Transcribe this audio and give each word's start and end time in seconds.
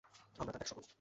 আমরা 0.39 0.51
তার 0.51 0.55
দেখাশোনা 0.55 0.77
করব। 0.77 0.89